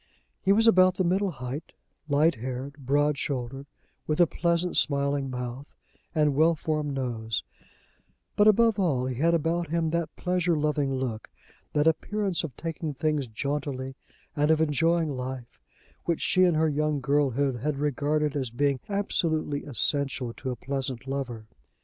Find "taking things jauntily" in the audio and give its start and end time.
12.57-13.95